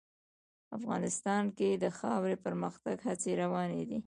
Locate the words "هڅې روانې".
3.07-3.83